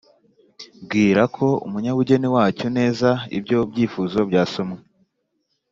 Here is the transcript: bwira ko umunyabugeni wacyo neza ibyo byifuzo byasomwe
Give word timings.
bwira 0.83 1.23
ko 1.35 1.47
umunyabugeni 1.65 2.27
wacyo 2.35 2.67
neza 2.77 3.09
ibyo 3.37 3.59
byifuzo 3.71 4.19
byasomwe 4.29 4.79